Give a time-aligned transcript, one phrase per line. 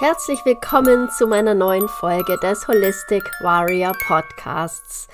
[0.00, 5.08] Herzlich willkommen zu meiner neuen Folge des Holistic Warrior Podcasts.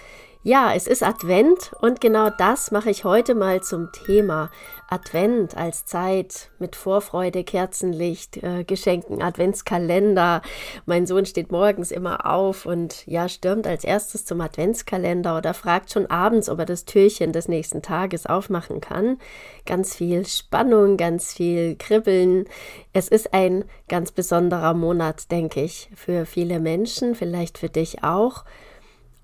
[0.47, 4.49] Ja, es ist Advent und genau das mache ich heute mal zum Thema.
[4.89, 10.43] Advent als Zeit mit Vorfreude, Kerzenlicht, äh, Geschenken, Adventskalender.
[10.85, 15.91] Mein Sohn steht morgens immer auf und ja, stürmt als erstes zum Adventskalender oder fragt
[15.91, 19.19] schon abends, ob er das Türchen des nächsten Tages aufmachen kann.
[19.65, 22.45] Ganz viel Spannung, ganz viel Kribbeln.
[22.93, 28.45] Es ist ein ganz besonderer Monat, denke ich, für viele Menschen, vielleicht für dich auch.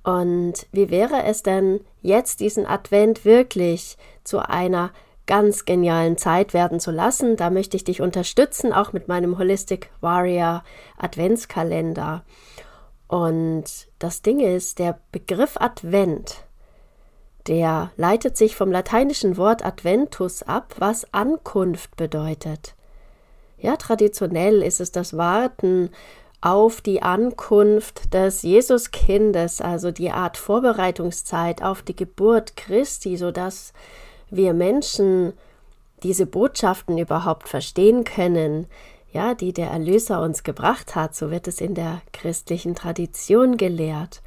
[0.03, 4.91] Und wie wäre es denn jetzt diesen Advent wirklich zu einer
[5.27, 7.37] ganz genialen Zeit werden zu lassen?
[7.37, 10.65] Da möchte ich dich unterstützen, auch mit meinem Holistic Warrior
[10.99, 12.25] Adventskalender.
[13.07, 13.65] Und
[13.99, 16.45] das Ding ist, der Begriff Advent,
[17.47, 22.75] der leitet sich vom lateinischen Wort Adventus ab, was Ankunft bedeutet.
[23.59, 25.91] Ja, traditionell ist es das Warten
[26.43, 33.73] auf die Ankunft des Jesuskindes, also die Art Vorbereitungszeit auf die Geburt Christi, sodass
[34.29, 35.33] wir Menschen
[36.03, 38.67] diese Botschaften überhaupt verstehen können,
[39.13, 44.21] ja, die der Erlöser uns gebracht hat, so wird es in der christlichen Tradition gelehrt.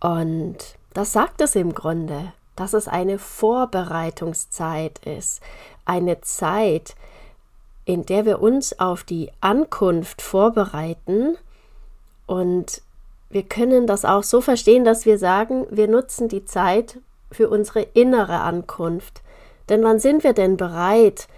[0.00, 0.56] Und
[0.92, 5.40] das sagt es im Grunde, dass es eine Vorbereitungszeit ist,
[5.86, 6.96] eine Zeit,
[7.88, 11.38] in der wir uns auf die Ankunft vorbereiten
[12.26, 12.82] und
[13.30, 16.98] wir können das auch so verstehen, dass wir sagen, wir nutzen die Zeit
[17.32, 19.22] für unsere innere Ankunft.
[19.70, 21.28] Denn wann sind wir denn bereit,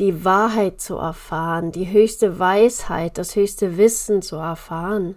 [0.00, 5.14] die Wahrheit zu erfahren, die höchste Weisheit, das höchste Wissen zu erfahren?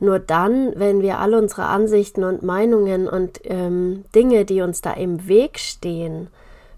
[0.00, 4.94] Nur dann, wenn wir all unsere Ansichten und Meinungen und ähm, Dinge, die uns da
[4.94, 6.30] im Weg stehen,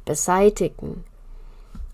[0.04, 1.06] beseitigen,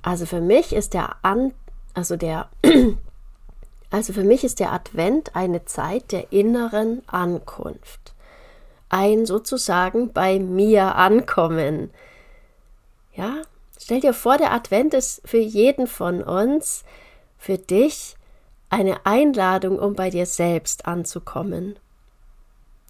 [0.06, 1.52] also für mich ist der An,
[1.92, 2.48] also der,
[3.90, 8.14] also für mich ist der Advent eine Zeit der inneren Ankunft.
[8.88, 11.90] Ein sozusagen bei mir ankommen.
[13.16, 13.42] Ja,
[13.80, 16.84] stell dir vor, der Advent ist für jeden von uns,
[17.36, 18.14] für dich,
[18.70, 21.80] eine Einladung, um bei dir selbst anzukommen.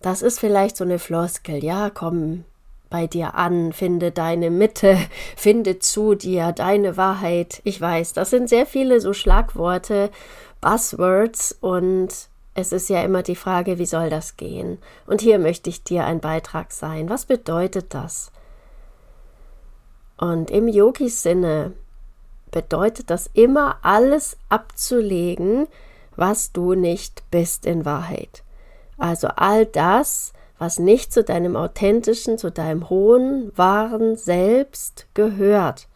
[0.03, 2.45] Das ist vielleicht so eine Floskel, ja, komm,
[2.91, 4.99] bei dir an, finde deine Mitte,
[5.37, 7.61] finde zu dir deine Wahrheit.
[7.65, 10.11] Ich weiß, das sind sehr viele so Schlagworte,
[10.61, 12.09] Buzzwords und
[12.55, 14.79] es ist ja immer die Frage, wie soll das gehen?
[15.07, 17.11] Und hier möchte ich dir ein Beitrag sein.
[17.11, 18.33] Was bedeutet das?
[20.17, 21.75] Und im Yogis-Sinne
[22.51, 25.69] bedeutet das immer alles abzulegen,
[26.17, 28.43] was du nicht bist in Wahrheit.
[28.97, 35.89] Also all das, was nicht zu deinem authentischen, zu deinem hohen, wahren Selbst gehört.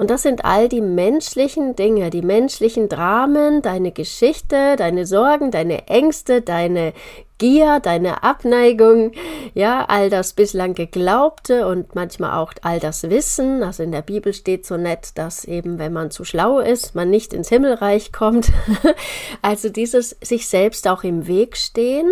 [0.00, 5.88] Und das sind all die menschlichen Dinge, die menschlichen Dramen, deine Geschichte, deine Sorgen, deine
[5.88, 6.94] Ängste, deine
[7.36, 9.12] Gier, deine Abneigung,
[9.52, 13.62] ja, all das bislang Geglaubte und manchmal auch all das Wissen.
[13.62, 17.10] Also in der Bibel steht so nett, dass eben, wenn man zu schlau ist, man
[17.10, 18.50] nicht ins Himmelreich kommt.
[19.42, 22.10] also dieses sich selbst auch im Weg stehen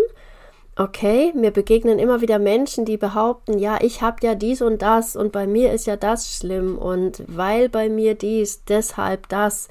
[0.79, 5.17] okay, mir begegnen immer wieder Menschen, die behaupten, ja, ich habe ja dies und das
[5.17, 9.69] und bei mir ist ja das schlimm und weil bei mir dies, deshalb das.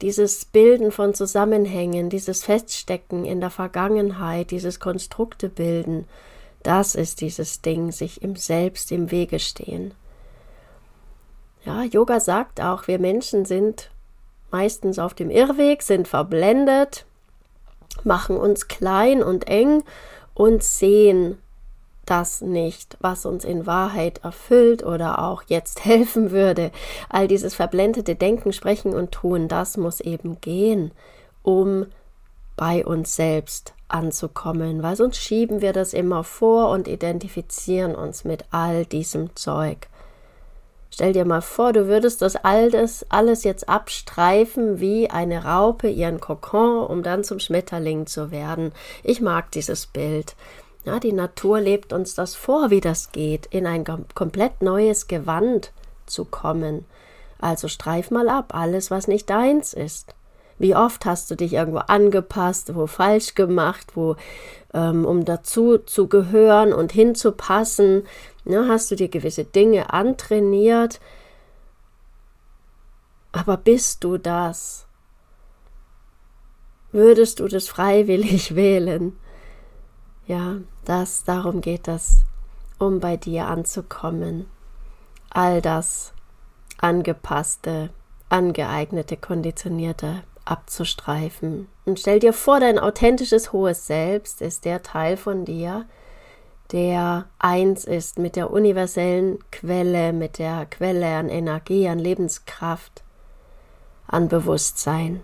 [0.00, 6.06] Dieses Bilden von Zusammenhängen, dieses Feststecken in der Vergangenheit, dieses Konstrukte bilden,
[6.62, 9.92] das ist dieses Ding, sich im Selbst im Wege stehen.
[11.64, 13.90] Ja, Yoga sagt auch, wir Menschen sind
[14.50, 17.06] meistens auf dem Irrweg, sind verblendet,
[18.02, 19.82] machen uns klein und eng
[20.34, 21.38] und sehen
[22.06, 26.70] das nicht, was uns in Wahrheit erfüllt oder auch jetzt helfen würde.
[27.08, 30.92] All dieses verblendete Denken, Sprechen und Tun, das muss eben gehen,
[31.42, 31.86] um
[32.56, 38.44] bei uns selbst anzukommen, weil sonst schieben wir das immer vor und identifizieren uns mit
[38.50, 39.88] all diesem Zeug.
[40.94, 46.20] Stell dir mal vor, du würdest das alles, alles jetzt abstreifen wie eine Raupe ihren
[46.20, 48.70] Kokon, um dann zum Schmetterling zu werden.
[49.02, 50.36] Ich mag dieses Bild.
[50.84, 55.72] Ja, die Natur lebt uns das vor, wie das geht, in ein komplett neues Gewand
[56.06, 56.84] zu kommen.
[57.40, 60.14] Also streif mal ab, alles, was nicht deins ist.
[60.58, 64.16] Wie oft hast du dich irgendwo angepasst, wo falsch gemacht, wo
[64.72, 68.06] ähm, um dazu zu gehören und hinzupassen,
[68.44, 71.00] ne, hast du dir gewisse Dinge antrainiert.
[73.32, 74.86] Aber bist du das?
[76.92, 79.18] Würdest du das freiwillig wählen?
[80.26, 82.18] Ja, das, darum geht es,
[82.78, 84.46] um bei dir anzukommen.
[85.30, 86.12] All das
[86.78, 87.90] angepasste,
[88.28, 91.68] angeeignete, konditionierte abzustreifen.
[91.84, 95.86] Und stell dir vor, dein authentisches hohes Selbst ist der Teil von dir,
[96.72, 103.02] der eins ist mit der universellen Quelle, mit der Quelle an Energie, an Lebenskraft,
[104.06, 105.22] an Bewusstsein.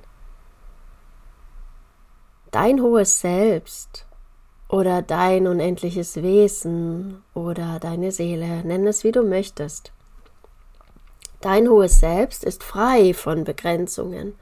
[2.51, 4.07] Dein hohes Selbst
[4.69, 9.93] oder dein unendliches Wesen oder deine Seele, nenn es wie du möchtest.
[11.41, 14.35] Dein hohes Selbst ist frei von Begrenzungen,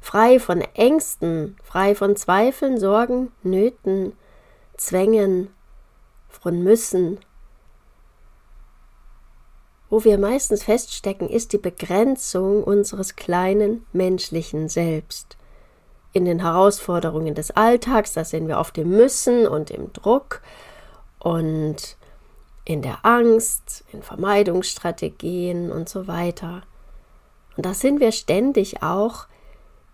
[0.00, 4.12] frei von Ängsten, frei von Zweifeln, Sorgen, Nöten,
[4.76, 5.48] Zwängen,
[6.28, 7.18] von Müssen.
[9.90, 15.36] Wo wir meistens feststecken, ist die Begrenzung unseres kleinen menschlichen Selbst.
[16.12, 20.42] In den Herausforderungen des Alltags, da sind wir oft im Müssen und im Druck
[21.18, 21.96] und
[22.64, 26.62] in der Angst, in Vermeidungsstrategien und so weiter.
[27.56, 29.26] Und da sind wir ständig auch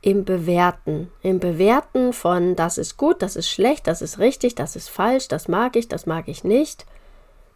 [0.02, 4.76] im Bewerten, im Bewerten von das ist gut, das ist schlecht, das ist richtig, das
[4.76, 6.86] ist falsch, das mag ich, das mag ich nicht,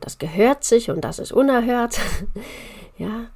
[0.01, 1.99] das gehört sich und das ist unerhört.
[2.99, 3.27] ja,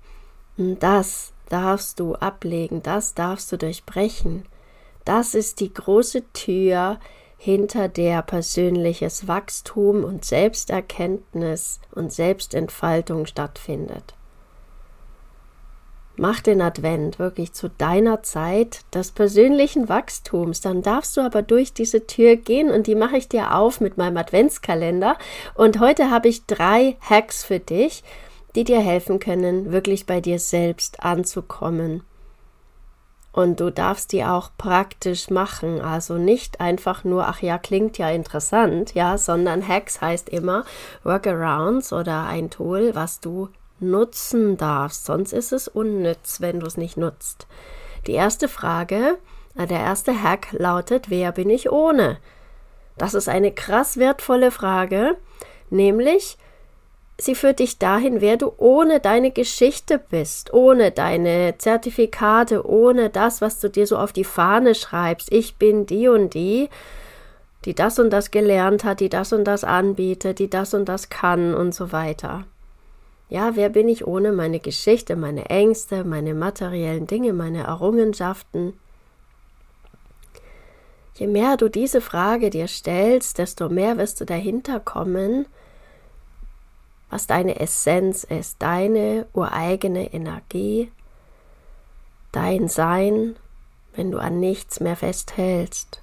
[0.57, 4.47] das darfst du ablegen, das darfst du durchbrechen.
[5.05, 6.99] Das ist die große Tür,
[7.37, 14.15] hinter der persönliches Wachstum und Selbsterkenntnis und Selbstentfaltung stattfindet.
[16.27, 20.63] Mach den Advent wirklich zu deiner Zeit des persönlichen Wachstums.
[20.63, 23.99] Dann darfst du aber durch diese Tür gehen und die mache ich dir auf mit
[23.99, 25.19] meinem Adventskalender.
[25.55, 28.05] Und heute habe ich drei Hacks für dich,
[28.55, 32.05] die dir helfen können, wirklich bei dir selbst anzukommen.
[33.33, 38.09] Und du darfst die auch praktisch machen, also nicht einfach nur, ach ja, klingt ja
[38.09, 40.65] interessant, ja, sondern Hacks heißt immer
[41.03, 43.51] Workarounds oder ein Tool, was du
[43.81, 47.47] nutzen darfst, sonst ist es unnütz, wenn du es nicht nutzt.
[48.07, 49.19] Die erste Frage,
[49.57, 52.19] äh, der erste Hack lautet, wer bin ich ohne?
[52.97, 55.17] Das ist eine krass wertvolle Frage,
[55.71, 56.39] nämlich
[57.19, 63.41] sie führt dich dahin, wer du ohne deine Geschichte bist, ohne deine Zertifikate, ohne das,
[63.41, 65.33] was du dir so auf die Fahne schreibst.
[65.33, 66.69] Ich bin die und die,
[67.65, 71.09] die das und das gelernt hat, die das und das anbietet, die das und das
[71.09, 72.45] kann und so weiter.
[73.29, 78.79] Ja, wer bin ich ohne meine Geschichte, meine Ängste, meine materiellen Dinge, meine Errungenschaften?
[81.15, 85.47] Je mehr du diese Frage dir stellst, desto mehr wirst du dahinter kommen,
[87.09, 90.91] was deine Essenz ist, deine ureigene Energie,
[92.33, 93.37] dein Sein,
[93.95, 96.03] wenn du an nichts mehr festhältst,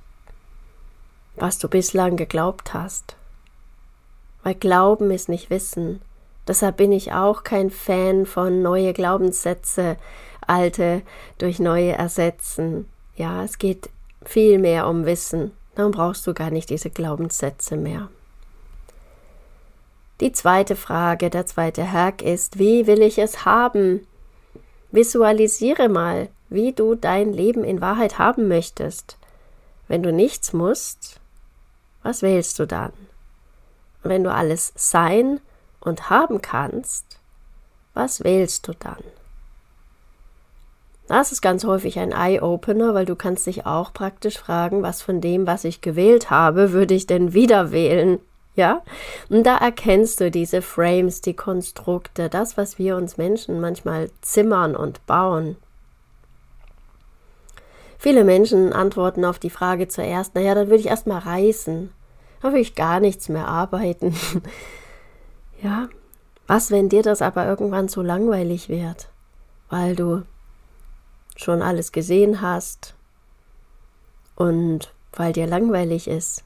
[1.36, 3.18] was du bislang geglaubt hast.
[4.44, 6.02] Weil Glauben ist nicht Wissen,
[6.52, 9.96] Deshalb bin ich auch kein Fan von neue Glaubenssätze,
[10.46, 11.02] alte
[11.38, 12.90] durch neue ersetzen.
[13.16, 13.90] Ja, es geht
[14.26, 15.54] viel mehr um Wissen.
[15.76, 18.10] Dann brauchst du gar nicht diese Glaubenssätze mehr.
[20.20, 24.06] Die zweite Frage, der zweite Hack ist, wie will ich es haben?
[24.92, 29.16] Visualisiere mal, wie du dein Leben in Wahrheit haben möchtest.
[29.88, 31.22] Wenn du nichts musst,
[32.04, 32.92] was wählst du dann?
[34.04, 35.40] wenn du alles sein
[35.82, 37.20] und haben kannst,
[37.94, 39.04] was wählst du dann?
[41.08, 45.20] Das ist ganz häufig ein Eye-Opener, weil du kannst dich auch praktisch fragen, was von
[45.20, 48.20] dem, was ich gewählt habe, würde ich denn wieder wählen?
[48.56, 48.82] Ja?
[49.30, 54.74] Und da erkennst du diese Frames, die Konstrukte, das, was wir uns Menschen manchmal zimmern
[54.76, 55.58] und bauen.
[57.98, 61.92] Viele Menschen antworten auf die Frage zuerst, naja, dann würde ich erstmal reisen.
[62.42, 64.16] Dann würde ich gar nichts mehr arbeiten.
[65.62, 65.90] Ja,
[66.48, 69.10] was, wenn dir das aber irgendwann zu langweilig wird,
[69.70, 70.24] weil du
[71.36, 72.96] schon alles gesehen hast
[74.36, 76.44] und weil dir langweilig ist?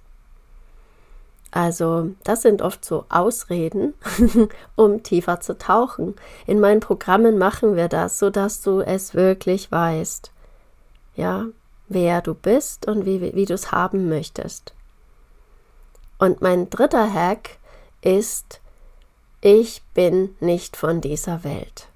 [1.52, 3.94] Also, das sind oft so Ausreden,
[4.76, 6.16] um tiefer zu tauchen.
[6.46, 10.32] In meinen Programmen machen wir das, sodass du es wirklich weißt.
[11.16, 11.46] Ja,
[11.88, 14.74] wer du bist und wie, wie du es haben möchtest.
[16.20, 17.52] Und mein dritter Hack
[18.02, 18.60] ist,
[19.46, 21.88] ich bin nicht von dieser Welt.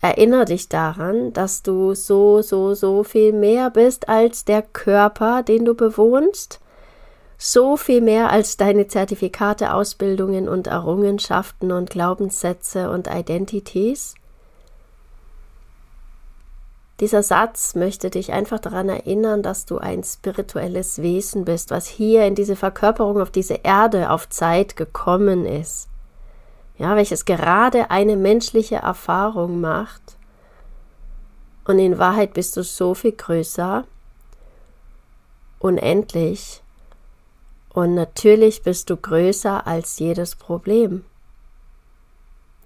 [0.00, 5.66] Erinnere dich daran, dass du so, so, so viel mehr bist als der Körper, den
[5.66, 6.60] du bewohnst,
[7.36, 14.14] so viel mehr als deine Zertifikate, Ausbildungen und Errungenschaften und Glaubenssätze und Identities.
[17.00, 22.26] Dieser Satz möchte dich einfach daran erinnern, dass du ein spirituelles Wesen bist, was hier
[22.26, 25.88] in diese Verkörperung auf diese Erde auf Zeit gekommen ist.
[26.78, 30.16] Ja, welches gerade eine menschliche Erfahrung macht
[31.64, 33.84] Und in Wahrheit bist du so viel größer,
[35.60, 36.60] unendlich.
[37.72, 41.04] Und natürlich bist du größer als jedes Problem.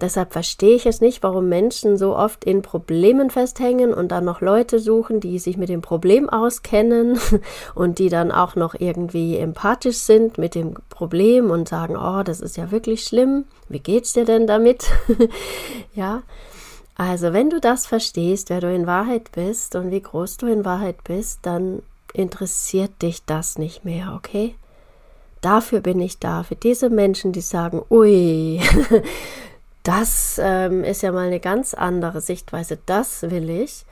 [0.00, 4.42] Deshalb verstehe ich es nicht, warum Menschen so oft in Problemen festhängen und dann noch
[4.42, 7.18] Leute suchen, die sich mit dem Problem auskennen
[7.74, 12.40] und die dann auch noch irgendwie empathisch sind mit dem Problem und sagen, oh, das
[12.40, 13.44] ist ja wirklich schlimm.
[13.70, 14.84] Wie geht's dir denn damit?
[15.94, 16.22] ja.
[16.98, 20.64] Also, wenn du das verstehst, wer du in Wahrheit bist und wie groß du in
[20.64, 24.54] Wahrheit bist, dann interessiert dich das nicht mehr, okay?
[25.42, 28.60] Dafür bin ich da, für diese Menschen, die sagen, ui,
[29.86, 33.84] das ähm, ist ja mal eine ganz andere Sichtweise, das will ich.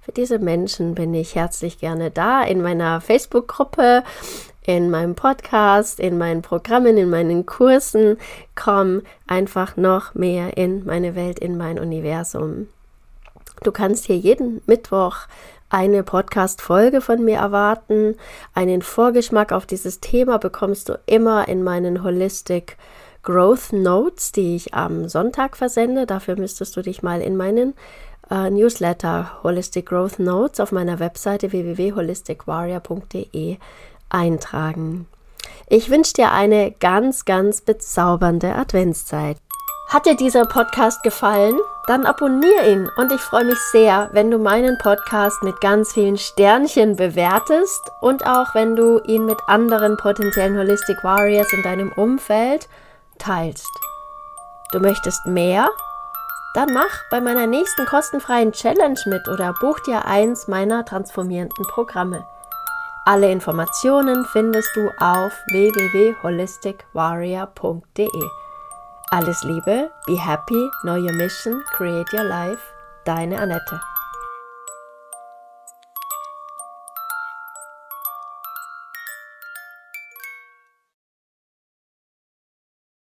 [0.00, 4.02] Für diese Menschen bin ich herzlich gerne da in meiner Facebook-Gruppe,
[4.62, 8.18] in meinem Podcast, in meinen Programmen, in meinen Kursen.
[8.56, 12.68] Komm einfach noch mehr in meine Welt, in mein Universum.
[13.62, 15.16] Du kannst hier jeden Mittwoch
[15.70, 18.16] eine Podcast-Folge von mir erwarten.
[18.52, 22.76] Einen Vorgeschmack auf dieses Thema bekommst du immer in meinen Holistic
[23.26, 26.06] Growth Notes, die ich am Sonntag versende.
[26.06, 27.74] Dafür müsstest du dich mal in meinen
[28.30, 33.56] äh, Newsletter Holistic Growth Notes auf meiner Webseite www.holisticwarrior.de
[34.08, 35.08] eintragen.
[35.68, 39.38] Ich wünsche dir eine ganz, ganz bezaubernde Adventszeit.
[39.88, 41.58] Hat dir dieser Podcast gefallen?
[41.88, 46.16] Dann abonniere ihn und ich freue mich sehr, wenn du meinen Podcast mit ganz vielen
[46.16, 52.68] Sternchen bewertest und auch wenn du ihn mit anderen potenziellen Holistic Warriors in deinem Umfeld
[53.18, 53.70] teilst.
[54.72, 55.68] Du möchtest mehr?
[56.54, 62.26] Dann mach bei meiner nächsten kostenfreien Challenge mit oder buch dir eins meiner transformierenden Programme.
[63.04, 68.24] Alle Informationen findest du auf www.holisticwarrior.de.
[69.10, 72.58] Alles Liebe, be happy, know your mission, create your life.
[73.04, 73.80] Deine Annette.